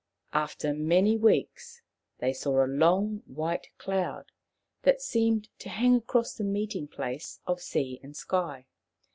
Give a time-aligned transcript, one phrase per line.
[0.33, 1.83] After many weeks
[2.17, 4.31] they saw a long white cloud
[4.81, 8.65] that seemed to hang across the meeting place of sea and sky.